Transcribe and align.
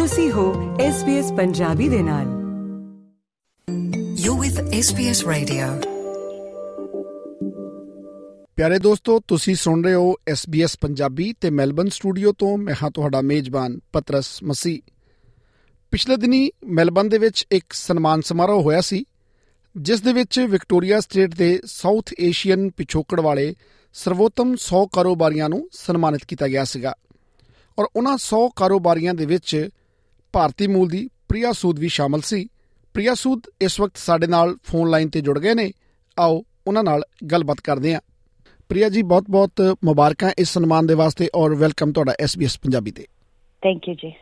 ਤੁਸੀਂ 0.00 0.32
ਹੋ 0.32 0.76
SBS 0.76 1.36
ਪੰਜਾਬੀ 1.36 1.88
ਦੇ 1.88 2.02
ਨਾਲ। 2.02 2.26
You're 4.12 4.40
with 4.42 4.60
SBS 4.72 5.30
Radio. 5.32 5.90
ਪਿਆਰੇ 8.56 8.78
ਦੋਸਤੋ 8.78 9.20
ਤੁਸੀਂ 9.28 9.54
ਸੁਣ 9.54 9.84
ਰਹੇ 9.84 9.94
ਹੋ 9.94 10.14
SBS 10.30 10.68
ਪੰਜਾਬੀ 10.80 11.34
ਤੇ 11.40 11.50
ਮੈਲਬਨ 11.50 11.88
ਸਟੂਡੀਓ 11.88 12.32
ਤੋਂ 12.32 12.58
ਮੈਂ 12.58 12.74
ਹਾਂ 12.82 12.90
ਤੁਹਾਡਾ 12.90 13.20
ਮੇਜ਼ਬਾਨ 13.20 13.80
ਪਤਰਸ 13.92 14.42
ਮਸੀ 14.42 14.82
ਪਿਛਲੇ 15.90 16.16
ਦਿਨੀ 16.16 16.50
ਮੈਲਬਨ 16.66 17.08
ਦੇ 17.08 17.18
ਵਿੱਚ 17.18 17.46
ਇੱਕ 17.52 17.72
ਸਨਮਾਨ 17.72 18.20
ਸਮਾਰੋਹ 18.20 18.62
ਹੋਇਆ 18.62 18.80
ਸੀ 18.80 19.04
ਜਿਸ 19.76 20.00
ਦੇ 20.00 20.12
ਵਿੱਚ 20.12 20.40
ਵਿਕਟੋਰੀਆ 20.40 21.00
ਸਟੇਟ 21.00 21.34
ਦੇ 21.34 21.60
ਸਾਊਥ 21.64 22.10
ਏਸ਼ੀਅਨ 22.20 22.70
ਪਿਛੋਕੜ 22.70 23.20
ਵਾਲੇ 23.20 23.54
ਸਰਵੋਤਮ 23.92 24.52
100 24.52 24.86
ਕਾਰੋਬਾਰੀਆਂ 24.92 25.48
ਨੂੰ 25.48 25.68
ਸਨਮਾਨਿਤ 25.72 26.24
ਕੀਤਾ 26.24 26.48
ਗਿਆ 26.48 26.64
ਸੀਗਾ। 26.64 26.94
ਔਰ 27.78 27.86
ਉਹਨਾਂ 27.96 28.12
100 28.12 28.48
ਕਾਰੋਬਾਰੀਆਂ 28.56 29.14
ਦੇ 29.14 29.26
ਵਿੱਚ 29.26 29.68
ਭਾਰਤੀ 30.32 30.66
ਮੂਲ 30.66 30.88
ਦੀ 30.88 31.08
ਪ੍ਰਿਆ 31.28 31.52
ਸੂਦ 31.52 31.78
ਵੀ 31.78 31.88
ਸ਼ਾਮਲ 31.88 32.20
ਸੀ। 32.20 32.44
ਪ੍ਰਿਆ 32.94 33.14
ਸੂਦ 33.14 33.42
ਇਸ 33.60 33.80
ਵਕਤ 33.80 33.96
ਸਾਡੇ 33.96 34.26
ਨਾਲ 34.26 34.56
ਫੋਨ 34.64 34.90
ਲਾਈਨ 34.90 35.08
ਤੇ 35.08 35.20
ਜੁੜ 35.20 35.38
ਗਏ 35.38 35.54
ਨੇ। 35.54 35.70
ਆਓ 36.18 36.42
ਉਹਨਾਂ 36.66 36.84
ਨਾਲ 36.84 37.02
ਗੱਲਬਾਤ 37.32 37.60
ਕਰਦੇ 37.64 37.94
ਹਾਂ। 37.94 38.00
ਪ੍ਰਿਆ 38.68 38.88
ਜੀ 38.88 39.02
ਬਹੁਤ-ਬਹੁਤ 39.02 39.76
ਮੁਬਾਰਕਾਂ 39.84 40.30
ਇਸ 40.38 40.48
ਸਨਮਾਨ 40.48 40.86
ਦੇ 40.86 40.94
ਵਾਸਤੇ 40.94 41.28
ਔਰ 41.34 41.54
ਵੈਲਕਮ 41.54 41.92
ਤੁਹਾਡਾ 41.92 42.14
SBS 42.24 42.58
ਪੰਜਾਬੀ 42.62 42.90
ਤੇ। 42.90 43.02
ਥੈਂਕ 43.62 43.88
ਯੂ 43.88 43.94
ਜੀ। 43.94 44.12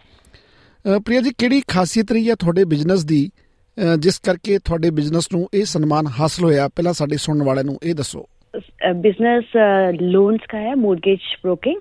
ਪ੍ਰਿਆ 1.04 1.20
ਜੀ 1.20 1.30
ਕਿਹੜੀ 1.38 1.62
ਖਾਸੀਅਤ 1.68 2.12
ਰਹੀ 2.12 2.30
ਹੈ 2.30 2.34
ਤੁਹਾਡੇ 2.34 2.64
ਬਿਜ਼ਨਸ 2.64 3.04
ਦੀ? 3.04 3.30
ਜਿਸ 3.98 4.18
ਕਰਕੇ 4.18 4.59
ਤੁਹਾਡੇ 4.59 4.90
ਬਿਜ਼ਨਸ 4.90 5.28
ਨੂੰ 5.32 5.48
ਇਹ 5.54 5.64
ਸਨਮਾਨ 5.64 6.06
ਹਾਸਲ 6.20 6.45
ਹੋਇਆ? 6.45 6.68
ਪਹਿਲਾਂ 6.68 6.92
ਸਾਡੇ 6.92 7.16
ਸੁਣਨ 7.16 7.42
ਵਾਲਿਆਂ 7.42 7.64
ਨੂੰ 7.64 7.78
ਇਹ 7.82 7.95
ਦੱਸੋ। 7.95 8.28
ਬਿਜ਼ਨਸ 8.96 9.45
ਲੋਨਸ 10.00 10.40
ਦਾ 10.52 10.59
ਹੈ 10.59 10.74
ਮੋਰਗੇਜ 10.74 11.18
ਬ੍ਰੋਕਿੰਗ। 11.42 11.80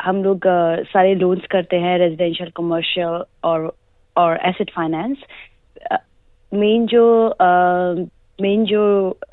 हम 0.00 0.22
लोग 0.24 0.40
सारे 0.92 1.14
लोन्स 1.14 1.46
करते 1.50 1.76
हैं 1.76 1.98
रेजिडेंशियल 1.98 2.50
कमर्शियल 2.56 3.24
और 3.44 3.72
और 4.16 4.36
एसेट 4.36 4.70
फाइनेंस 4.70 5.16
मेन 6.54 6.86
जो 6.86 7.04
मेन 8.40 8.64
जो 8.64 8.82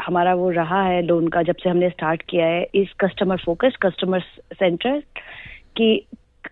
हमारा 0.02 0.34
वो 0.34 0.50
रहा 0.50 0.84
है 0.84 1.02
लोन 1.02 1.28
का, 1.28 1.42
जब 1.42 1.56
से 1.56 1.70
हमने 1.70 1.90
स्टार्ट 1.90 2.22
किया 2.22 2.46
है 2.46 2.68
इस 2.76 2.94
कस्टमर 3.00 3.38
फोकस 3.38 3.76
कस्टमर 3.82 4.20
सेंटर 4.54 5.00
कि 5.78 6.08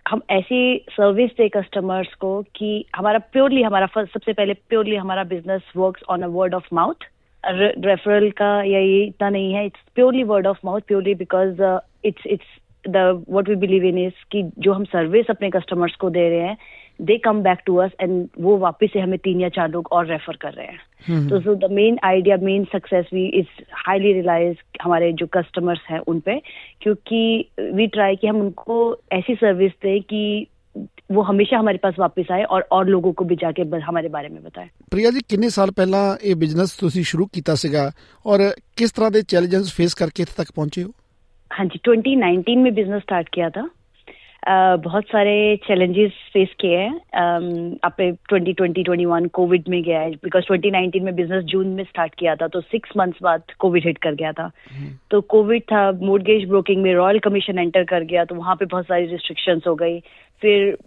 हम 0.08 0.22
ऐसी 0.30 0.86
सर्विस 0.90 1.30
दे 1.30 1.48
कस्टमर्स 1.48 2.14
को 2.14 2.42
कि 2.42 2.84
हमारा 2.96 3.18
प्योरली 3.18 3.62
हमारा 3.62 3.86
सबसे 3.86 4.32
पहले 4.32 4.52
प्योरली 4.52 4.96
हमारा 4.96 5.24
business 5.24 5.62
works 5.76 6.02
on 6.08 6.22
a 6.22 6.26
word 6.26 6.54
of 6.54 6.66
mouth 6.72 7.04
referral 7.44 8.30
का 8.30 8.62
या 8.62 8.78
ये 8.78 9.04
इतना 9.04 9.28
नहीं 9.28 9.52
है 9.54 9.66
it's 9.66 9.80
purely 9.94 10.22
word 10.24 10.46
of 10.46 10.58
mouth 10.64 10.80
purely 10.80 11.14
because 11.14 11.62
it's 12.04 12.26
it's 12.26 12.46
the 12.85 12.97
what 13.29 13.49
we 13.49 13.55
believe 13.55 13.83
in 13.85 13.97
is 13.97 14.13
कि 14.31 14.43
जो 14.59 14.73
हम 14.73 14.83
सर्विस 14.91 15.29
अपने 15.29 15.49
कस्टमर्स 15.49 15.95
को 15.95 16.09
दे 16.09 16.29
रहे 16.29 16.47
हैं 16.47 16.57
they 17.01 17.17
come 17.17 17.41
back 17.43 17.59
to 17.65 17.75
us 17.77 17.91
and 18.01 18.13
वो 18.39 18.57
वापस 18.57 18.89
से 18.93 18.99
हमें 18.99 19.17
तीन 19.19 19.41
या 19.41 19.49
चार 19.49 19.69
लोग 19.69 19.87
और 19.91 20.05
रेफर 20.07 20.35
कर 20.35 20.53
रहे 20.53 20.65
हैं 20.67 21.27
तो 21.29 21.39
so 21.41 21.55
the 21.55 21.71
main 21.71 21.97
idea 22.03 22.37
main 22.37 22.65
success 22.73 23.05
we 23.13 23.25
is 23.39 23.47
highly 23.87 24.13
relies 24.13 24.55
हमारे 24.81 25.11
जो 25.13 25.27
कस्टमर्स 25.33 25.79
हैं 25.89 25.99
उन 26.07 26.19
पे 26.19 26.39
क्योंकि 26.81 27.21
वी 27.73 27.87
ट्राई 27.87 28.15
कि 28.15 28.27
हम 28.27 28.41
उनको 28.41 28.77
ऐसी 29.13 29.35
सर्विस 29.35 29.71
दें 29.83 30.01
कि 30.03 30.23
वो 31.11 31.21
हमेशा 31.21 31.57
हमारे 31.57 31.77
पास 31.77 31.95
वापस 31.99 32.31
आए 32.31 32.43
और 32.55 32.67
और 32.71 32.87
लोगों 32.87 33.11
को 33.13 33.25
भी 33.25 33.35
जाके 33.35 33.63
ब- 33.63 33.81
हमारे 33.83 34.09
बारे 34.09 34.29
में 34.29 34.41
बताएं 34.43 34.67
ਪ੍ਰਿਆ 34.91 35.11
ਜੀ 35.11 35.19
ਕਿੰਨੇ 35.29 35.49
ਸਾਲ 35.49 35.71
ਪਹਿਲਾਂ 35.71 36.03
ਇਹ 36.23 36.35
ਬਿਜ਼ਨਸ 36.35 36.75
ਤੁਸੀਂ 36.75 37.03
ਸ਼ੁਰੂ 37.03 37.25
ਕੀਤਾ 37.33 37.55
ਸੀਗਾ 37.55 37.91
ਔਰ 38.25 38.39
ਕਿਸ 38.77 38.91
ਤਰ੍ਹਾਂ 38.91 39.11
ਦੇ 39.11 39.21
ਚੈਲੰਜਸ 39.27 39.73
ਫੇਸ 39.73 39.93
ਕਰਕੇ 39.93 40.23
ਇੱਥੇ 40.23 40.33
ਤੱਕ 40.37 40.51
ਪਹੁੰਚੇ 40.55 40.83
ਹੋ 40.83 40.91
हाँ 41.56 41.66
जी 41.66 41.78
2019 41.78 42.56
में 42.56 42.74
बिज़नेस 42.74 43.02
स्टार्ट 43.02 43.28
किया 43.28 43.50
था। 43.50 43.70
बहुत 44.76 45.04
सारे 45.04 45.60
चैलेंजेस 45.68 46.12
फेस 46.32 46.48
किए 46.60 46.76
हैं। 46.76 47.00
अम, 47.14 47.76
आपने 47.84 48.12
2020 48.12 48.78
21 48.78 49.28
कोविड 49.28 49.64
में 49.68 49.82
गया 49.82 50.00
है 50.00 50.10
बिकॉज़ 50.10 50.44
2019 50.44 51.00
में 51.00 51.14
बिज़नेस 51.14 51.44
जून 51.44 51.66
में 51.66 51.84
स्टार्ट 51.84 52.14
किया 52.14 52.36
था 52.36 52.48
तो 52.48 52.60
सिक्स 52.60 52.90
मंथ्स 52.96 53.18
बाद 53.22 53.42
कोविड 53.58 53.86
हिट 53.86 53.98
कर 53.98 54.14
गया 54.14 54.32
था। 54.32 54.50
तो 55.10 55.20
कोविड 55.20 55.62
था 55.62 55.92
मोर्गेज 55.92 56.48
ब्रोकिंग 56.48 56.82
में 56.82 56.94
रॉयल 56.94 57.18
कमीशन 57.18 57.58
एंटर 57.58 57.84
कर 57.84 58.00
गया 58.00 58.24
तो 58.24 58.34
वहाँ 58.34 58.56
पे 58.56 58.64
बहुत 58.64 58.84
सारी 58.84 59.06
रिस्ट्रिक्शंस 59.06 59.62
हो 59.66 59.74
गई। 59.74 60.00
फिर 60.42 60.78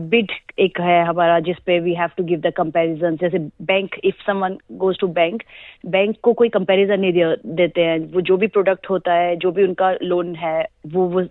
बिड 0.00 0.30
एक 0.58 0.80
है 0.80 1.04
हमारा 1.04 1.40
जिस 1.40 1.56
पे 1.58 1.80
we 1.80 1.94
have 1.94 2.08
to 2.16 2.24
give 2.24 2.40
the 2.40 2.46
comparison 2.46 3.16
जैसे 3.16 3.38
bank 3.38 3.94
if 4.04 4.26
someone 4.26 4.58
goes 4.72 4.98
to 4.98 5.06
bank 5.06 5.42
bank 5.86 6.16
को 6.22 6.32
कोई 6.32 6.48
कंपैरिजन 6.48 7.00
नहीं 7.00 7.12
दे- 7.12 7.46
देते 7.46 7.84
हैं। 7.84 7.98
वो 7.98 8.20
जो 8.20 8.36
भी 8.36 8.46
प्रोडक्ट 8.46 8.90
होता 8.90 9.14
है 9.14 9.36
जो 9.36 9.52
भी 9.52 9.64
उनका 9.64 9.96
लोन 10.02 10.34
है 10.34 10.66
वो 10.86 11.04
वो 11.08 11.26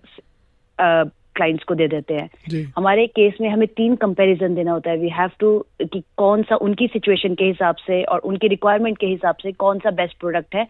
क्लाइंट्स 1.38 1.64
को 1.64 1.76
दे 1.76 1.88
देते 1.88 2.14
हैं। 2.14 2.64
हमारे 2.78 3.06
केस 3.08 3.38
में 3.42 3.50
हमें 3.50 3.68
तीन 3.68 3.96
कंपैरिजन 3.96 4.56
देना 4.56 4.72
होता 4.72 4.92
है। 4.92 4.98
वी 4.98 5.10
हैव 5.10 5.32
टू 5.40 5.58
कि 5.82 6.04
कौन 6.18 6.44
सा 6.44 6.56
उनकी 6.62 6.88
सिचुएशन 6.88 7.36
के 7.36 7.46
हिसाब 7.46 7.76
से 7.78 8.04
और 8.04 8.20
उनकी 8.20 8.48
रिक्वायरमेंट 8.48 8.98
के 8.98 9.08
हिसाब 9.08 9.36
से 9.36 9.52
कौन 9.52 9.80
सा 9.80 9.92
बेस्ट 9.94 10.20
प्रोडक्ट 10.20 10.56
है 10.56 10.66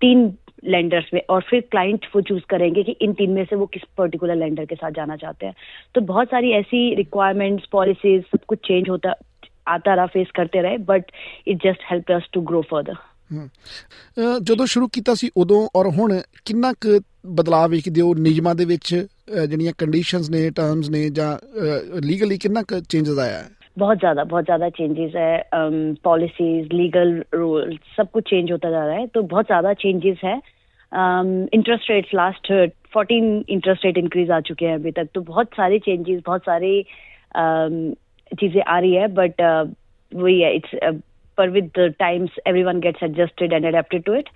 तीन 0.00 0.32
लेंडर्स 0.64 1.10
में। 1.14 1.20
और 1.30 1.42
फिर 1.42 1.60
क्लाइंट 1.70 2.06
वो 2.14 2.20
चूज़ 2.20 2.44
करेंगे 2.48 2.82
कि 2.82 2.92
इन 3.02 3.12
तीन 3.12 3.30
में 3.30 3.44
से 3.44 3.56
वो 3.56 3.66
किस 3.66 3.82
पर्टिकुलर 3.98 4.36
लेंडर 4.36 4.64
के 4.64 4.74
साथ 4.74 4.90
जाना 4.90 5.16
चाहते 5.16 5.46
हैं। 5.46 5.54
तो 5.94 6.00
बहुत 6.00 6.28
सारी 6.28 6.50
ऐसी 6.52 6.94
रिक्वायरमेंट्स 6.94 7.66
पॉलिसीज़ 7.66 8.22
सब 8.22 8.44
कुछ 8.44 8.58
चेंज 8.58 8.88
होता 8.88 9.14
आता 9.68 9.94
रहा 9.94 10.06
फेस 10.06 10.30
करते 10.34 10.60
रहे 10.60 10.78
but 10.78 11.12
it 11.46 11.62
just 11.62 11.90
help 11.90 12.10
us 12.12 12.28
to 12.32 12.40
grow 12.40 12.62
further 12.62 12.96
ਜਦੋਂ 14.43 14.65
ਸ਼ੁਰੂ 14.65 14.87
ਕੀਤਾ 14.87 15.13
ਸੀ 15.13 15.29
ਉਦੋਂ 15.37 15.69
ਔਰ 15.75 15.87
ਹੁਣ 15.87 16.21
ਕਿੰਨਾ 16.45 16.73
ਕੁ 16.73 16.99
ਬਦਲਾਅ 17.27 17.67
ਵੇਖਦੇ 17.67 18.01
ਹੋ 18.01 18.13
ਨਿਯਮਾਂ 18.13 18.55
ਦੇ 18.55 18.65
ਵਿੱਚ 18.65 19.05
ਅ, 19.35 19.45
ਜਿਹੜੀਆਂ 19.45 19.73
ਕੰਡੀਸ਼ਨਸ 19.77 20.29
ਨੇ 20.29 20.49
ਟਰਮਸ 20.49 20.89
ਨੇ 20.89 21.09
ਜਾਂ 21.09 21.37
ਲੀਗਲੀ 22.01 22.37
ਕਿੰਨਾ 22.37 22.63
ਕੁ 22.63 22.79
ਚੇਂਜਸ 22.89 23.19
आया 23.19 23.41
है 23.41 23.49
बहुत 23.81 23.99
ज्यादा 23.99 24.23
बहुत 24.23 24.45
ज्यादा 24.45 24.67
चेंजेस 24.69 25.13
है 25.15 25.27
पॉलिसीज 26.03 26.73
लीगल 26.73 27.11
रूल्स 27.33 27.93
सब 27.99 28.09
कुछ 28.11 28.25
चेंज 28.29 28.51
होता 28.51 28.71
जा 28.71 28.81
रहा 28.85 28.95
है 28.95 29.05
तो 29.07 29.21
बहुत 29.27 29.47
ज्यादा 29.47 29.71
चेंजेस 29.75 30.25
है 30.25 30.33
interest 31.51 31.91
rates 31.91 32.11
last 32.13 32.51
fourteen 32.93 33.29
interest 33.49 33.85
rate 33.85 33.97
increase 33.97 34.31
आ 34.31 34.39
चुके 34.49 34.65
हैं 34.65 34.73
अभी 34.75 34.91
तक 34.91 35.13
तो 35.15 35.21
बहुत 35.21 35.55
सारे 35.55 35.79
चेंजेस 35.79 36.19
बहुत 36.25 36.41
सारी 36.43 36.73
um, 37.37 37.77
चीजें 38.35 38.59
आ 38.65 38.77
रही 38.79 38.93
है 38.95 39.07
बट 39.13 39.41
वही 40.11 40.37
है 40.41 40.51
इट्स 40.55 40.75
पर 41.37 41.49
with 41.49 41.69
the 41.75 41.91
times 41.99 42.39
everyone 42.47 42.79
gets 42.79 43.03
adjusted 43.03 43.53
and 43.53 43.65
adapted 43.65 44.03
to 44.03 44.13
it 44.15 44.29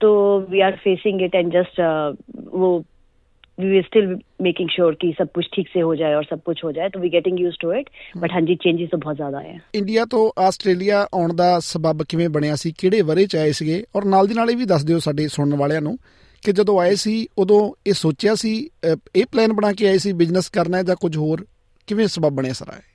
तो 0.00 0.08
we 0.50 0.60
are 0.62 0.76
facing 0.78 1.22
it 1.22 1.34
and 1.34 1.52
just 1.52 1.80
वो 2.54 2.70
we 3.58 3.76
are 3.76 3.82
still 3.84 4.08
making 4.42 4.68
sure 4.70 4.94
कि 4.94 5.12
सब 5.18 5.30
कुछ 5.34 5.46
ठीक 5.52 5.68
से 5.68 5.80
हो 5.80 5.94
जाए 5.96 6.14
और 6.14 6.24
सब 6.24 6.42
कुछ 6.42 6.62
हो 6.64 6.70
जाए 6.72 6.88
तो 6.88 7.00
we 7.00 7.08
getting 7.10 7.40
use 7.40 7.56
to 7.60 7.72
it 7.72 7.88
but 8.16 8.32
हाँ 8.32 8.40
जी 8.42 8.54
चेंजेस 8.58 8.90
तो 8.90 8.98
बहुत 8.98 9.16
ज्यादा 9.16 9.40
है 9.40 9.56
ਇੰਡੀਆ 9.74 10.04
ਤੋਂ 10.06 10.20
ਆਸਟ੍ਰੇਲੀਆ 10.42 11.00
ਆਉਣ 11.14 11.34
ਦਾ 11.34 11.48
ਸਬਬ 11.64 12.02
ਕਿਵੇਂ 12.08 12.28
ਬਣਿਆ 12.28 12.56
ਸੀ 12.56 12.72
ਕਿਹੜੇ 12.78 13.00
ਵਰੇ 13.04 13.26
ਚ 13.26 13.36
ਆਏ 13.36 13.52
ਸੀਗੇ 13.52 13.82
ਔਰ 13.96 14.04
ਨਾਲ 14.06 14.26
ਦੀ 14.26 14.34
ਨਾਲ 14.34 14.50
ਇਹ 14.50 14.56
ਵੀ 14.56 14.64
ਦੱਸ 14.66 14.84
ਦਿਓ 14.84 14.98
ਸਾਡੇ 14.98 15.26
ਸੁਣਨ 15.28 15.54
ਵਾਲਿਆਂ 15.56 15.80
ਨੂੰ 15.82 15.96
ਕਿ 16.42 16.52
ਜਦੋਂ 16.52 16.78
ਆਏ 16.80 16.94
ਸੀ 16.96 17.14
ਉਦੋਂ 17.38 17.60
ਇਹ 17.86 17.92
ਸੋਚਿਆ 17.94 18.34
ਸੀ 18.34 18.52
ਅ, 18.84 18.96
ਇਹ 19.16 19.24
ਪਲਾਨ 19.32 19.52
ਬਣਾ 19.52 19.72
ਕੇ 19.72 19.88
ਆਏ 19.88 19.98
ਸੀ 19.98 20.12
ਬਿਜ਼ਨਸ 20.14 20.48
ਕਰਨਾ 20.50 20.78
ਹੈ 20.78 20.82
ਜਾਂ 20.82 20.96
ਕੁਝ 20.96 21.16
ਹੋਰ 21.16 21.44
ਕਿਵੇਂ 21.88 22.06
ਸਬਬ 22.08 22.34
ਬਣਿਆ 22.34 22.52
ਸਾਰਾ 22.54 22.76
ਇਹ 22.76 22.86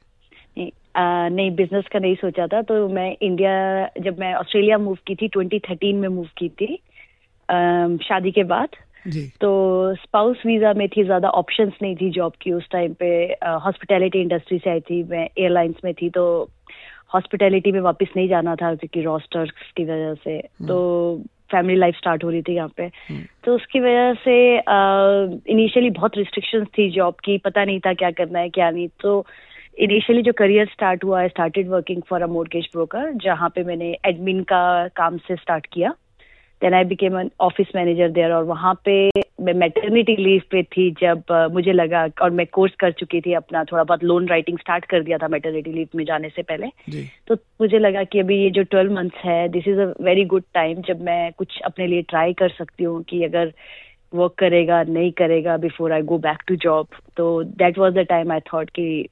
नहीं 0.59 0.71
आ, 0.98 1.28
नहीं 1.28 1.50
बिज़नेस 1.50 1.84
का 1.92 1.98
नहीं 1.98 2.14
सोचा 2.14 2.46
था 2.46 2.62
तो 2.62 2.88
मैं 2.88 3.16
इंडिया 3.22 3.90
जब 4.00 4.18
मैं 4.18 4.34
ऑस्ट्रेलिया 4.34 4.78
मूव 4.78 4.98
की 5.06 5.14
थी 5.14 5.28
2013 5.28 5.94
में 5.94 6.08
मूव 6.08 6.26
की 6.38 6.48
थी 6.48 6.78
अम, 7.48 7.96
शादी 7.96 8.30
के 8.30 8.44
बाद 8.44 8.68
तो 9.40 9.94
स्पाउस 9.94 10.36
वीज़ा 10.46 10.72
में 10.72 10.88
थी 10.88 11.04
ज़्यादा 11.04 11.28
ऑप्शंस 11.28 11.72
नहीं 11.82 11.96
थी 11.96 12.10
जॉब 12.10 12.32
की 12.40 12.52
उस 12.52 12.68
टाइम 12.70 12.94
पे 12.94 13.24
हॉस्पिटैलिटी 13.44 14.20
इंडस्ट्री 14.20 14.58
से 14.58 14.70
आई 14.70 14.80
थी 14.80 15.02
मैं 15.02 15.28
एयरलाइंस 15.38 15.74
में 15.84 15.94
थी 15.94 16.10
तो 16.10 16.48
हॉस्पिटैलिटी 17.14 17.72
में 17.72 17.80
वापस 17.80 18.06
नहीं 18.16 18.28
जाना 18.28 18.54
था 18.54 18.74
क्योंकि 18.74 19.02
रोस्टर्स 19.02 19.50
की 19.76 19.84
वजह 19.84 20.14
से 20.14 20.38
तो 20.68 21.22
फैमिली 21.52 21.78
लाइफ 21.78 21.94
स्टार्ट 21.94 22.24
हो 22.24 22.30
रही 22.30 22.42
थी 22.42 22.54
यहाँ 22.54 22.68
पे। 22.68 22.88
तो 23.44 23.54
उसकी 23.54 23.80
वजह 23.80 24.14
से 24.14 24.56
इनिशियली 25.52 25.90
बहुत 25.90 26.16
रिस्ट्रिक्शंस 26.16 26.66
थी 26.78 26.90
जॉब 26.90 27.14
की 27.24 27.38
पता 27.38 27.64
नहीं 27.64 27.80
था 27.80 27.94
क्या 27.94 28.10
करना 28.10 28.38
है 28.38 28.48
क्या 28.48 28.70
नहीं 28.70 28.88
तो 29.00 29.26
इनिशियली 29.78 30.22
जो 30.22 30.32
करियर 30.32 30.66
स्टार्ट 30.66 31.04
हुआ 31.04 31.20
I 31.20 31.28
started 31.28 31.68
working 31.68 32.02
for 32.08 32.22
a 32.22 32.26
mortgage 32.26 32.68
broker 32.72 33.12
जहाँ 33.24 33.48
पे 33.48 33.64
मैंने 33.64 33.96
एडमिन 34.06 34.42
का 34.42 34.88
काम 34.96 35.16
से 35.18 35.36
स्टार्ट 35.36 35.66
किया। 35.72 35.94
Then 36.62 36.74
I 36.74 36.84
became 36.84 37.18
office 37.40 37.66
manager 37.76 38.08
there 38.08 38.32
और 38.32 38.44
वहाँ 38.44 38.74
पे 38.84 39.10
मैं 39.40 39.52
मैटरनिटी 39.54 40.16
लीव 40.16 40.42
पे 40.50 40.62
थी 40.62 40.90
जब 40.90 41.22
uh, 41.32 41.52
मुझे 41.52 41.72
लगा 41.72 42.06
और 42.22 42.30
मैं 42.30 42.46
कोर्स 42.46 42.74
कर 42.74 42.92
चुकी 42.92 43.20
थी 43.20 43.32
अपना 43.32 43.64
थोड़ा 43.64 43.84
बहुत 43.84 44.04
लोन 44.04 44.26
राइटिंग 44.28 44.58
स्टार्ट 44.58 44.84
कर 44.84 45.02
दिया 45.02 45.18
था 45.18 45.28
मैटरनिटी 45.28 45.72
लीव 45.72 45.88
में 45.94 46.04
जाने 46.04 46.28
से 46.28 46.42
पहले। 46.42 46.66
ਜੀ 46.90 47.08
तो 47.28 47.34
मुझे 47.60 47.78
लगा 47.78 48.04
कि 48.04 48.18
अभी 48.18 48.42
ये 48.42 48.50
जो 48.50 48.62
ट्वेल्व 48.62 48.92
मंथ्स 48.92 49.24
है 49.24 49.48
this 49.48 49.68
is 49.68 49.80
a 49.80 49.92
very 50.00 50.24
good 50.24 50.42
time 50.54 50.82
जब 50.82 51.00
मैं 51.00 51.32
कुछ 51.32 51.60
अपने 51.60 51.86
लिए 51.86 52.02
ट्राई 52.02 52.32
कर 52.32 52.48
सकती 52.48 52.84
हूँ 52.84 53.02
कि 53.02 53.24
अगर 53.24 53.52
वर्क 54.12 54.34
करेगा 54.38 54.82
नहीं 54.82 55.10
करेगा 55.12 55.56
before 55.56 55.92
I 55.92 56.02
go 56.02 56.18
back 56.18 56.42
to 56.48 56.56
job 56.56 56.86
तो 57.16 57.42
that 57.44 57.78
was 57.78 57.92
the 57.94 58.06
time 58.08 58.32
I 58.32 58.40
thought 58.52 58.70
कि 58.70 59.08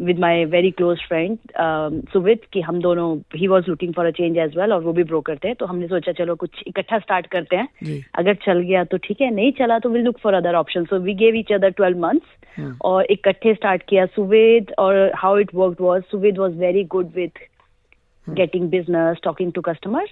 with 0.00 0.18
my 0.20 0.44
very 0.44 0.70
close 0.70 1.00
friend 1.08 1.38
Suvid 2.12 2.40
कि 2.52 2.60
हम 2.60 2.80
दोनों 2.80 3.06
ही 3.36 3.48
was 3.48 3.68
looking 3.68 3.92
for 3.94 4.06
a 4.06 4.10
change 4.10 4.38
as 4.38 4.56
well 4.56 4.72
और 4.72 4.82
वो 4.82 4.92
भी 4.92 5.02
ब्रोकर 5.04 5.36
थे 5.44 5.54
तो 5.54 5.66
हमने 5.66 5.88
सोचा 5.88 6.12
चलो 6.12 6.34
कुछ 6.34 6.62
इकट्ठा 6.66 6.98
स्टार्ट 6.98 7.26
करते 7.26 7.56
हैं 7.56 8.02
अगर 8.14 8.34
चल 8.44 8.60
गया 8.60 8.84
तो 8.84 8.96
ठीक 8.98 9.20
है 9.20 9.30
नहीं 9.34 9.52
चला 9.52 9.78
तो 9.78 9.90
will 9.90 10.04
look 10.04 10.18
for 10.18 10.34
other 10.34 10.54
option 10.54 10.84
so 10.84 10.98
we 10.98 11.14
gave 11.14 11.36
each 11.36 11.52
other 11.52 11.70
twelve 11.72 11.98
months 11.98 12.78
और 12.84 13.06
इकट्ठे 13.10 13.54
स्टार्ट 13.54 13.82
किया 13.88 14.06
सुवेद 14.06 14.72
और 14.78 15.10
how 15.16 15.38
it 15.38 15.54
work 15.54 15.80
was 15.80 16.02
Suved 16.10 16.38
was 16.38 16.58
very 16.58 16.84
good 16.90 17.12
with 17.16 17.46
getting 18.27 18.65
business 18.69 19.19
talking 19.21 19.51
to 19.53 19.61
customers 19.65 20.09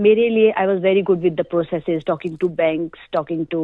मेरे 0.00 0.26
लिए 0.30 0.50
i 0.56 0.66
was 0.66 0.82
very 0.82 1.00
good 1.06 1.24
with 1.24 1.38
the 1.38 1.46
processes 1.54 2.04
talking 2.10 2.34
to 2.44 2.50
banks 2.58 3.06
talking 3.16 3.40
to 3.54 3.62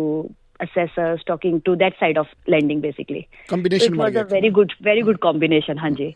assessors 0.60 1.22
talking 1.26 1.60
to 1.60 1.74
that 1.76 1.96
side 2.00 2.18
of 2.18 2.32
lending 2.46 2.80
basically 2.80 3.22
combination 3.48 3.86
it 3.86 3.98
ਬਣ 3.98 4.04
was 4.04 4.12
ਗਿਆ 4.12 4.22
a 4.22 4.30
very 4.32 4.50
good 4.58 4.74
very 4.88 5.04
good 5.08 5.20
combination 5.28 5.80
हाँ 5.84 5.90
जी 5.92 6.08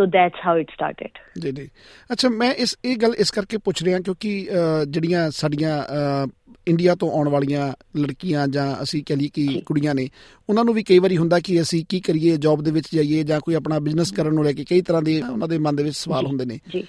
so 0.00 0.06
that's 0.16 0.42
how 0.46 0.56
it 0.64 0.74
started 0.74 1.20
ਜੀ 1.40 1.52
ਜੀ 1.52 1.68
ਅੱਛਾ 2.10 2.28
ਮੈਂ 2.28 2.52
ਇਸ 2.54 2.76
ਇਹ 2.84 2.96
ਗੱਲ 2.96 3.14
ਇਸ 3.18 3.30
ਕਰਕੇ 3.30 3.58
ਪੁੱਛ 3.58 3.82
ਰਿਹਾ 3.82 4.00
ਕਿਉਂਕਿ 4.00 4.32
ਅਹ, 4.50 4.84
ਜਿਹੜੀਆਂ 4.84 5.30
ਸਾਡੀਆਂ 5.30 5.78
ਅਹ, 5.82 6.26
ਇੰਡੀਆ 6.66 6.94
ਤੋਂ 6.94 7.10
ਆਉਣ 7.12 7.28
ਵਾਲੀਆਂ 7.28 7.72
ਲੜਕੀਆਂ 7.96 8.46
ਜਾਂ 8.48 8.66
ਅਸੀਂ 8.82 9.02
ਕਹ 9.04 9.16
ਲਈਏ 9.16 9.28
ਕਿ 9.34 9.60
ਕੁੜੀਆਂ 9.66 9.94
ਨੇ 9.94 10.08
ਉਹਨਾਂ 10.48 10.64
ਨੂੰ 10.64 10.74
ਵੀ 10.74 10.82
ਕਈ 10.82 10.98
ਵਾਰੀ 10.98 11.16
ਹੁੰਦਾ 11.16 11.40
ਕਿ 11.40 11.60
ਅਸੀਂ 11.60 11.84
ਕੀ 11.88 12.00
ਕਰੀਏ 12.00 12.36
ਜੌਬ 12.36 12.62
ਦੇ 12.62 12.70
ਵਿੱਚ 12.70 12.94
ਜਾਈਏ 12.94 13.22
ਜਾਂ 13.24 13.40
ਕੋਈ 13.40 13.54
ਆਪਣਾ 13.54 13.78
ਬਿਜ਼ਨਸ 13.78 14.12
ਕਰਨ 14.12 14.34
ਨੂੰ 14.34 14.44
ਲੈ 14.44 14.52
ਕੇ 14.52 14.64
ਕਈ 14.64 14.80
ਤਰ੍ਹਾਂ 14.82 15.02
ਦੇ 15.02 15.20
ਉਹਨਾਂ 15.22 15.48
ਦੇ 15.48 15.58
ਮਨ 15.58 15.76
ਦੇ 15.76 15.82
ਵਿੱਚ 15.82 15.96
ਸਵਾਲ 15.96 16.26
ਹੁੰਦੇ 16.26 16.44
ਨੇ 16.44 16.58
ਜੀ 16.72 16.80
ਅਹ, 16.82 16.86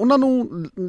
ਉਹਨਾਂ 0.00 0.18
ਨੂੰ 0.18 0.32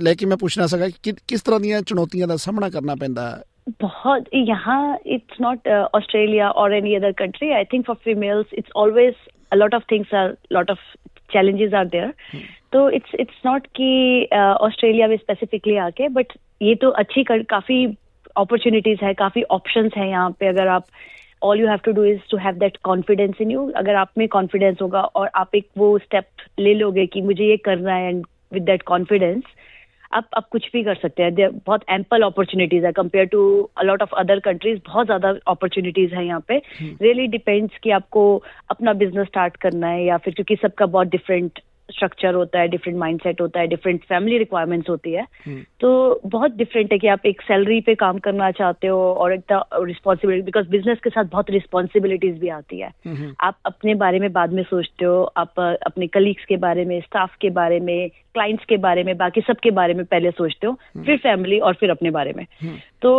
ਲੈ 0.03 0.13
ਕੇ 0.13 0.25
ਮੈਂ 0.25 0.37
ਪੁੱਛਣਾ 0.37 0.67
ਸਕਾਂ 0.67 0.89
ਕਿ 1.03 1.13
ਕਿਸ 1.27 1.41
ਤਰ੍ਹਾਂ 1.41 1.59
ਦੀਆਂ 1.59 1.81
ਚੁਣੌਤੀਆਂ 1.81 2.27
ਦਾ 2.27 2.37
ਸਾਹਮਣਾ 2.37 2.69
ਕਰਨਾ 2.69 2.95
ਪੈਂਦਾ 2.95 3.29
ਹੈ 3.29 3.41
बहुत 3.81 4.25
यहाँ 4.37 4.79
it's 5.07 5.37
not 5.39 5.69
uh, 5.73 5.75
Australia 5.97 6.47
or 6.61 6.65
any 6.71 6.95
other 6.95 7.11
country. 7.13 7.51
I 7.53 7.61
think 7.65 7.85
for 7.85 7.95
females, 8.07 8.49
it's 8.53 8.73
always 8.75 9.21
a 9.51 9.59
lot 9.59 9.77
of 9.77 9.85
things 9.91 10.11
are 10.13 10.25
lot 10.51 10.73
of 10.73 10.81
challenges 11.29 11.77
are 11.81 11.85
there. 11.93 12.09
तो 12.73 12.81
it's 12.97 13.15
it's 13.23 13.39
not 13.45 13.69
कि 13.79 13.87
ऑस्ट्रेलिया 14.61 15.07
में 15.07 15.15
स्पेसिफिकली 15.17 15.77
आके 15.77 16.09
बट 16.09 16.33
ये 16.61 16.75
तो 16.75 16.89
अच्छी 17.03 17.23
कर, 17.23 17.43
काफी 17.49 17.85
अपॉर्चुनिटीज 18.35 18.99
है 19.03 19.13
काफी 19.13 19.43
ऑप्शंस 19.51 19.97
है 19.97 20.09
यहाँ 20.09 20.29
पे 20.39 20.47
अगर 20.47 20.67
आप 20.67 20.85
all 21.43 21.59
you 21.59 21.67
have 21.67 21.79
to 21.85 21.91
do 21.91 22.03
is 22.05 22.19
to 22.31 22.37
have 22.39 22.55
that 22.57 22.77
confidence 22.83 23.41
in 23.41 23.51
you 23.51 23.69
अगर 23.77 23.95
आप 23.95 24.11
में 24.17 24.27
कॉन्फिडेंस 24.35 24.77
होगा 24.81 25.01
और 25.01 25.29
आप 25.35 25.55
एक 25.55 25.67
वो 25.77 25.97
स्टेप 25.99 26.47
ले 26.59 26.73
लोगे 26.73 27.05
कि 27.07 27.21
मुझे 27.21 27.49
ये 27.49 27.57
करना 27.65 27.95
है 27.95 28.09
एंड 28.09 28.25
विद 28.52 28.62
दैट 28.62 28.82
कॉन्फिडेंस 28.82 29.42
आप 30.12 30.28
आप 30.36 30.48
कुछ 30.50 30.68
भी 30.72 30.82
कर 30.84 30.94
सकते 30.94 31.22
हैं। 31.22 31.48
बहुत 31.56 31.82
एम्पल 31.90 32.22
अपॉर्चुनिटीज़ 32.22 32.84
है 32.86 32.92
compare 32.92 33.24
to 33.26 33.40
a lot 33.78 34.02
of 34.02 34.14
other 34.18 34.38
countries 34.40 34.78
बहुत 34.86 35.06
ज़्यादा 35.06 35.32
अपॉर्चुनिटीज़ 35.46 36.14
है 36.14 36.24
यहाँ 36.26 36.44
पे। 36.48 36.56
रियली 36.80 37.26
डिपेंड्स 37.28 37.78
कि 37.82 37.90
आपको 37.90 38.22
अपना 38.70 38.92
बिज़नेस 39.02 39.26
स्टार्ट 39.26 39.56
करना 39.56 39.88
है 39.88 40.04
या 40.04 40.16
फिर 40.16 40.34
क्योंकि 40.34 40.56
सबका 40.56 40.86
बहुत 40.86 41.08
डिफरेंट 41.08 41.60
स्ट्रक्चर 41.90 42.34
होता 42.34 42.60
है 42.60 42.68
डिफरेंट 42.68 42.98
माइंडसेट 42.98 43.40
होता 43.40 43.60
है 43.60 43.66
डिफरेंट 43.66 44.04
फैमिली 44.04 44.38
रिक्वायरमेंट्स 44.38 44.90
होती 44.90 45.12
है। 45.12 45.24
तो 45.80 46.20
बहुत 46.26 46.56
डिफरेंट 46.56 46.92
है 46.92 46.98
कि 46.98 47.08
आप 47.08 47.26
एक 47.26 47.42
सैलरी 47.42 47.80
पे 47.80 47.94
काम 47.94 48.18
करना 48.18 48.50
चाहते 48.50 48.86
हो 48.86 49.00
और 49.14 49.32
एक 49.32 49.52
रिस्पॉन्सिबिलिटी 49.74 50.44
बिकॉज़ 50.44 50.68
बिज़नेस 50.68 50.98
के 51.04 51.10
साथ 51.10 51.24
बहुत 51.24 51.50
रिस्पॉन्सिबिलिटीज 51.50 52.38
भी 52.38 52.48
आती 52.48 52.78
है। 52.80 52.90
आप 53.40 53.58
अपने 53.66 53.94
बारे 53.94 54.18
में 54.18 54.32
बाद 54.32 54.52
में 54.52 54.62
सोचते 54.62 55.04
हो 55.04 55.22
आप 55.36 55.60
अपने 55.60 56.06
कलीग्स 56.06 56.44
के 56.44 56.56
बारे 56.56 56.84
में 56.84 57.00
स्टाफ 57.00 57.36
के 57.40 57.50
बारे 57.50 57.80
में 57.80 58.08
क्लाइंट्स 58.08 58.64
के 58.64 58.76
बारे 58.76 59.02
में 59.04 59.16
बाकी 59.16 59.40
सबके 59.40 59.70
बारे 59.70 59.94
में 59.94 60.04
पहले 60.04 60.30
सोचते 60.30 60.66
हो 60.66 60.72
फिर 61.04 61.16
फैमिली 61.16 61.58
और 61.58 61.74
फिर 61.74 61.90
अपने 61.90 62.10
बारे 62.10 62.32
में। 62.32 62.44
तो 63.02 63.10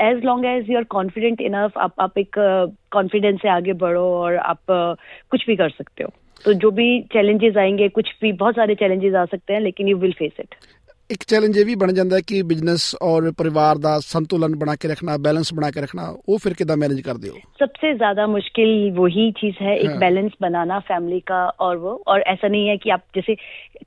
as 0.00 0.24
long 0.24 0.46
as 0.46 0.70
you 0.70 0.76
are 0.76 0.84
confident 0.84 1.40
enough 1.40 1.78
आप 1.78 1.92
आप 2.00 2.18
एक 2.18 2.36
कॉन्फिडेंस 2.92 3.40
से 3.42 3.48
आगे 3.48 3.72
बढ़ो 3.72 4.04
और 4.20 4.36
आप 4.36 4.60
कुछ 4.70 5.46
भी 5.46 5.56
कर 5.56 5.70
सकते 5.70 6.04
हो। 6.04 6.10
तो 6.45 6.53
जो 6.55 6.71
भी 6.71 6.87
चैलेंजेस 7.13 7.57
आएंगे 7.57 7.89
कुछ 7.91 8.13
भी 8.21 8.31
बहुत 8.35 8.55
सारे 8.55 8.75
चैलेंजेस 8.75 9.13
आ 9.15 9.25
सकते 9.25 9.53
हैं 9.53 9.61
लेकिन 9.61 9.87
यू 9.87 9.97
विल 9.97 10.13
फेस 10.13 10.39
इट 10.39 10.55
ਇੱਕ 11.09 11.23
ਚੈਲੰਜ 11.27 11.57
ਇਹ 11.57 11.65
ਵੀ 11.65 11.73
ਬਣ 11.75 11.91
ਜਾਂਦਾ 11.93 12.15
ਹੈ 12.15 12.21
ਕਿ 12.27 12.41
ਬਿਜ਼ਨਸ 12.43 12.83
ਔਰ 13.03 13.29
ਪਰਿਵਾਰ 13.37 13.77
ਦਾ 13.77 13.99
ਸੰਤੁਲਨ 13.99 14.55
ਬਣਾ 14.55 14.75
ਕੇ 14.75 14.87
ਰੱਖਣਾ 14.87 15.17
ਬੈਲੈਂਸ 15.17 15.53
ਬਣਾ 15.53 15.69
ਕੇ 15.71 15.81
ਰੱਖਣਾ 15.81 16.07
ਉਹ 16.29 16.37
ਫਿਰ 16.37 16.53
ਕਿਦਾਂ 16.53 16.77
ਮੈਨੇਜ 16.77 17.01
ਕਰਦੇ 17.01 17.29
ਹੋ 17.29 17.39
सबसे 17.61 17.89
ज्यादा 17.97 18.23
मुश्किल 18.29 18.71
वही 18.93 19.25
चीज 19.33 19.59
है 19.63 19.73
एक 19.75 19.89
हाँ। 19.89 19.99
बैलेंस 19.99 20.31
बनाना 20.41 20.77
फैमिली 20.87 21.19
का 21.23 21.41
और 21.65 21.77
वो 21.83 21.91
और 22.13 22.23
ऐसा 22.33 22.47
नहीं 22.47 22.67
है 22.67 22.75
कि 22.77 22.93
आप 22.95 23.03
जैसे 23.17 23.35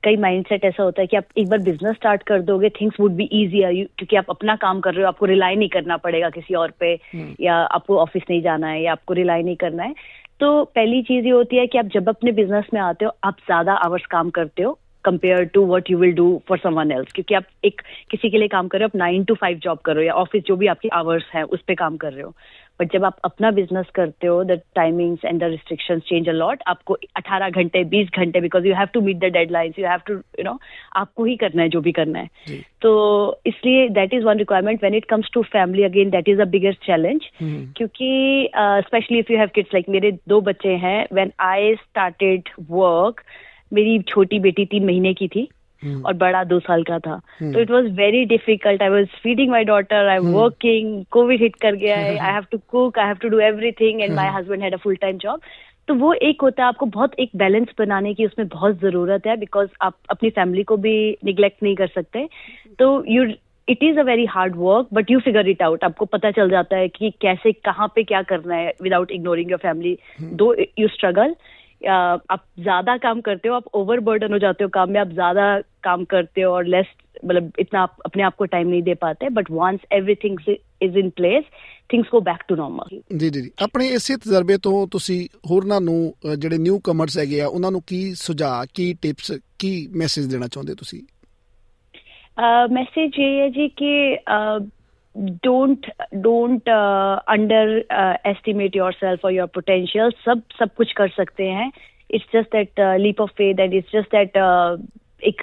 कई 0.07 0.19
माइंडसेट 0.23 0.65
ऐसा 0.65 0.83
होता 0.83 1.01
है 1.01 1.07
कि 1.07 1.17
आप 1.17 1.41
एक 1.43 1.49
बार 1.49 1.61
बिजनेस 1.63 1.95
स्टार्ट 1.95 2.23
कर 2.25 2.45
दोगे 2.47 2.69
थिंग्स 2.77 2.99
वुड 2.99 3.15
बी 3.15 3.27
इजियर 3.39 3.73
क्योंकि 3.95 4.15
आप 4.17 4.31
अपना 4.31 4.55
काम 4.63 4.79
कर 4.87 4.93
रहे 4.93 5.03
हो 5.03 5.09
आपको 5.09 5.31
रिलाई 5.33 5.55
नहीं 5.55 5.69
करना 5.71 5.97
पड़ेगा 6.05 6.29
किसी 6.31 6.59
और 6.61 6.73
पे 6.79 6.93
या 7.41 7.57
आपको 7.77 7.99
ऑफिस 7.99 8.29
नहीं 8.29 8.41
जाना 8.43 8.69
है 8.69 8.81
या 8.83 8.97
आपको 8.99 9.19
रिलाई 9.21 9.43
नहीं 9.43 9.55
करना 9.57 9.83
है 9.83 10.20
तो 10.42 10.64
पहली 10.64 11.02
चीज़ 11.02 11.24
ये 11.24 11.30
होती 11.30 11.56
है 11.56 11.66
कि 11.66 11.78
आप 11.78 11.86
जब 11.86 12.08
अपने 12.08 12.32
बिज़नेस 12.32 12.64
में 12.74 12.80
आते 12.80 13.04
हो, 13.04 13.10
आप 13.24 13.36
ज़्यादा 13.46 13.72
आवर्स 13.72 14.06
काम 14.06 14.30
करते 14.30 14.62
हो 14.62 14.78
compare 15.04 15.44
to 15.44 15.64
what 15.66 15.90
you 15.90 15.98
will 15.98 16.12
do 16.12 16.42
for 16.48 16.58
someone 16.58 16.90
else 16.92 17.12
क्योंकि 17.12 17.34
आप 17.34 17.44
एक, 17.64 17.82
किसी 18.10 18.30
के 18.30 18.38
लिए 18.38 18.48
काम 18.48 18.68
कर 18.68 18.78
रहे 18.78 18.84
हो, 18.84 18.88
आप 18.88 18.96
नाइन 18.96 19.24
टू 19.24 19.34
फाइव 19.34 19.58
जॉब 19.58 19.78
कर 19.78 19.96
रहे 19.96 20.04
हो 20.04 20.06
या 20.06 20.14
ऑफ़िस 20.14 20.42
जो 20.42 20.56
भी 20.56 20.66
आपकी 20.66 20.88
आवर्स 20.88 21.24
है, 21.34 21.42
उस 21.42 21.62
पर 21.62 21.74
काम 21.74 21.96
कर 21.96 22.12
रहे 22.12 22.22
हो। 22.22 22.34
बट 22.82 22.92
जब 22.92 23.04
आप 23.04 23.16
अपना 23.24 23.50
बिज़नेस 23.50 23.90
करते 23.94 24.26
हो 24.26 24.42
the 24.44 24.60
timings 24.74 25.24
and 25.24 25.40
the 25.40 25.48
restrictions 25.50 26.02
change 26.08 26.28
a lot 26.28 26.62
आपको 26.68 26.96
18 27.18 27.50
घंटे 27.50 27.84
20 27.90 28.18
घंटे 28.18 28.40
because 28.40 28.66
you 28.66 28.74
have 28.74 28.88
to 28.94 29.00
meet 29.00 29.18
the 29.18 29.32
deadlines 29.32 29.78
you 29.78 29.86
have 29.86 30.00
to 30.06 30.14
you 30.14 30.44
know 30.44 30.58
आपको 30.96 31.24
ही 31.24 31.36
करना 31.36 31.62
है 31.62 31.68
जो 31.68 31.80
भी 31.80 31.92
करना 31.92 32.18
है. 32.18 32.28
तो 32.82 32.90
इसलिए 33.46 33.88
that 34.00 34.14
is 34.14 34.24
one 34.24 34.38
requirement 34.38 34.80
when 34.80 34.94
it 34.94 35.04
comes 35.04 35.30
to 35.34 35.42
family 35.52 35.84
again 35.84 36.10
that 36.10 36.28
is 36.28 36.40
a 36.40 36.44
biggest 36.56 36.84
challenge 36.86 37.30
क्योंकि 37.42 38.50
specially 38.86 39.18
if 39.18 39.32
you 39.32 39.38
have 39.38 39.50
kids 39.54 39.74
like 39.74 39.88
मेरे 39.88 40.10
दो 40.28 40.40
बच्चे 40.50 40.76
हैं 40.86 41.06
व्हेन 41.12 41.32
आई 41.40 41.74
स्टार्टेड 41.76 42.48
वर्क 42.70 43.22
मेरी 43.72 43.98
छोटी 44.08 44.38
बेटी 44.40 44.64
तीन 44.66 44.86
महीने 44.86 45.14
की 45.14 45.28
थी. 45.28 45.48
और 45.84 46.14
बड़ा 46.14 46.44
दो 46.44 46.58
साल 46.60 46.82
का 46.82 46.98
था। 46.98 47.16
तो 47.42 47.60
it 47.60 47.70
was 47.70 47.86
very 47.94 48.24
difficult 48.26 48.82
I 48.82 48.88
was 48.88 49.20
feeding 49.22 49.50
my 49.50 49.64
daughter 49.64 50.08
I 50.08 50.16
am 50.16 50.30
working 50.32 51.04
Covid 51.10 51.42
hit 51.42 51.56
कर 51.56 51.76
गया 51.76 51.96
है 51.96 52.16
I 52.18 52.32
have 52.32 52.46
to 52.52 52.58
cook 52.70 52.98
I 52.98 53.06
have 53.06 53.16
to 53.22 53.28
do 53.28 53.40
everything 53.40 54.02
and 54.02 54.14
my 54.14 54.28
husband 54.34 54.62
had 54.62 54.74
a 54.74 54.82
full 54.82 54.96
time 54.96 55.18
job 55.18 55.40
तो 55.88 55.94
वो 55.94 56.12
एक 56.14 56.42
होता 56.42 56.62
है 56.62 56.68
आपको 56.68 56.86
बहुत 56.86 57.14
एक 57.20 57.30
बैलेंस 57.36 57.68
बनाने 57.78 58.12
की 58.14 58.26
उसमें 58.26 58.46
बहुत 58.48 58.80
ज़रूरत 58.80 59.26
है 59.26 59.36
बिकॉज़ 59.36 59.68
आप 59.82 59.94
अपनी 60.10 60.30
फैमिली 60.30 60.62
को 60.62 60.76
भी 60.76 60.94
निग्लेक्ट 61.24 61.62
नहीं 61.62 61.74
कर 61.76 61.86
सकते। 61.86 62.28
तो 62.78 63.04
you 63.08 63.24
it 63.68 63.82
is 63.82 63.98
a 63.98 64.02
very 64.02 64.24
hard 64.26 64.54
work 64.56 64.88
but 64.94 65.10
you 65.10 65.18
figure 65.20 65.48
it 65.48 65.62
out 65.62 65.84
आपको 65.84 66.04
पता 66.04 66.30
चल 66.30 66.50
जाता 66.50 66.76
है 66.76 66.88
कि 66.88 67.10
कैसे 67.20 67.52
कहाँ 67.52 67.88
पे 67.94 68.02
क्या 68.02 68.22
करना 68.22 68.54
है 68.54 68.72
without 68.82 69.10
ignoring 69.10 69.50
your 69.50 69.58
family 69.58 69.96
do 70.20 70.54
you 70.78 70.88
struggle 70.88 71.34
आप 71.85 72.43
ज्यादा 72.59 72.95
काम 72.99 73.19
करते 73.21 73.49
हो 73.49 73.55
आप 73.55 73.65
ओवर 73.75 73.99
बर्डन 74.05 74.33
हो 74.33 74.39
जाते 74.39 74.63
हो 74.63 74.69
काम 74.73 74.91
में 74.91 74.99
आप 74.99 75.09
ज्यादा 75.13 75.43
काम 75.83 76.03
करते 76.05 76.41
हो 76.41 76.53
और 76.53 76.65
लेस 76.67 76.85
मतलब 77.25 77.51
इतना 77.59 77.81
आप 77.81 77.97
अपने 78.05 78.23
आप 78.23 78.35
को 78.35 78.45
टाइम 78.47 78.67
नहीं 78.67 78.81
दे 78.83 78.93
पाते 79.01 79.29
but 79.31 79.51
once 79.51 79.79
everything 79.93 80.39
is 80.81 80.97
in 80.97 81.09
place 81.15 81.43
things 81.93 82.07
go 82.11 82.19
back 82.23 82.41
to 82.49 82.55
normal 82.55 82.97
ਜੀ 83.17 83.29
ਜੀ 83.29 83.41
ਜੀ 83.41 83.51
ਆਪਣੇ 83.63 83.87
ਇਸੇ 83.89 84.15
ਤਜਰਬੇ 84.17 84.57
ਤੋਂ 84.63 84.87
ਤੁਸੀਂ 84.87 85.19
ਹੋਰਨਾਂ 85.51 85.79
ਨੂੰ 85.81 85.97
ਅਹ, 86.25 86.35
ਜਿਹੜੇ 86.35 86.57
ਨਿਊ 86.57 86.79
ਕਮਰਸ 86.85 87.17
ਹੈਗੇ 87.17 87.41
ਆ 87.41 87.47
ਉਹਨਾਂ 87.47 87.71
ਨੂੰ 87.71 87.81
ਕੀ 87.87 87.99
ਸੁਝਾਅ 88.15 88.65
ਕੀ 88.73 88.93
ਟਿਪਸ 89.01 89.31
ਕੀ 89.59 89.71
ਮੈਸੇਜ 89.95 90.25
ਦੇਣਾ 90.25 90.47
ਚਾਹੁੰਦੇ 90.47 90.75
ਤੁਸੀਂ 90.75 91.01
मैसेज 92.69 93.15
ये 93.17 93.29
है 93.35 93.45
जी 93.51 93.63
कि 93.77 93.91
Don't 95.15 95.85
don't 96.15 96.69
underestimate 98.29 98.75
yourself 98.93 99.25
और 99.25 99.33
योर 99.33 99.47
पोटेंशियल 99.53 100.11
सब 100.25 100.41
सब 100.59 100.73
कुछ 100.77 100.91
कर 100.93 101.09
सकते 101.09 101.47
हैं 101.49 101.71
it's 102.09 102.25
just 102.33 102.51
that 102.51 102.79
leap 103.01 103.21
of 103.21 103.29
faith 103.37 103.59
and 103.59 103.73
it's 103.73 103.91
just 103.93 104.15
that 104.15 104.37
एक 105.23 105.41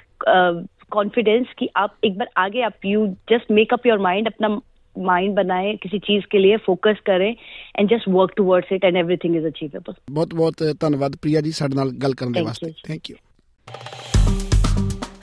कॉन्फिडेंस 0.91 1.47
कि 1.59 1.69
आप 1.77 1.97
एक 2.05 2.19
बार 2.19 2.29
आगे 2.37 2.63
आप 2.63 2.87
you 2.87 3.07
just 3.31 3.51
make 3.51 3.73
up 3.73 3.87
your 3.87 3.99
mind 3.99 4.27
अपना 4.27 4.61
माइंड 4.97 5.35
बनाए 5.35 5.75
किसी 5.77 5.99
चीज 5.99 6.25
के 6.31 6.39
लिए 6.39 6.57
फोकस 6.67 7.01
करें 7.07 7.31
and 7.79 7.89
just 7.91 8.09
work 8.09 8.33
towards 8.37 8.73
it 8.73 8.85
and 8.85 8.97
everything 8.97 9.37
is 9.37 9.47
achievable 9.47 9.95
ਬਹੁਤ 10.11 10.35
ਬਹੁਤ 10.35 10.63
ਧੰਨਵਾਦ 10.81 11.17
ਪ੍ਰਿਆ 11.17 11.41
ਜੀ 11.41 11.51
ਸਾਡੇ 11.53 11.75
ਨਾਲ 11.75 11.91
ਗੱਲ 12.03 12.15
ਕਰਨ 12.15 12.33
ਦੇ 12.33 12.41
Thank 12.41 12.47
ਵਾਸਤੇ 12.47 12.67
you. 12.67 12.87
ਥੈਂਕ 12.87 13.11
ਯੂ 13.11 13.17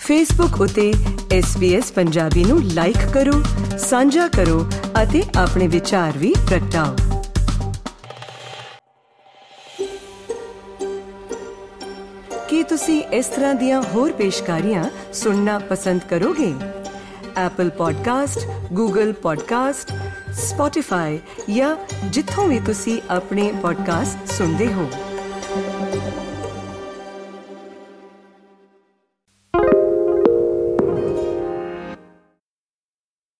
ਫੇਸਬੁੱਕ 0.07 0.61
ਉਤੇ 0.61 0.95
SBS 1.39 1.83
ਪੰਜਾਬੀ 1.95 2.45
ਨੂੰ 2.45 2.63
ਲਾਈਕ 2.63 2.97
ਕਰੋ, 3.15 3.43
ਸਾਂਝਾ 3.79 4.29
ਕਰੋ 4.29 4.67
ਅਤੇ 5.03 5.23
ਆਪਣੇ 5.39 5.67
ਵਿਚਾਰ 5.67 6.19
ਵੀ 6.19 6.35
ਪ੍ਰਗਟਾਓ। 6.51 6.97
ਕੀ 12.49 12.63
ਤੁਸੀਂ 12.63 13.03
ਇਸ 13.03 13.27
ਤਰ੍ਹਾਂ 13.27 13.55
ਦੀਆਂ 13.55 13.83
ਹੋਰ 13.95 14.13
ਪੇਸ਼ਕਾਰੀਆਂ 14.13 14.85
ਸੁਣਨਾ 15.13 15.59
ਪਸੰਦ 15.59 16.01
ਕਰੋਗੇ? 16.11 16.55
Apple 17.47 17.71
podcast 17.79 18.39
Google 18.81 19.13
podcast 19.23 19.93
Spotify 20.29 21.19
ਜਾਂ 21.55 21.77
ਜਿੱਥੋਂ 22.05 22.49
ਵੀ 22.49 22.61
ਤੁਸੀਂ 22.61 23.03
ਆਪਣੇ 23.11 23.53
ਪੋਡਕਾਸਟ 23.63 24.33
ਸੁਣਦੇ 24.33 24.73
ਹੋ। 24.73 24.91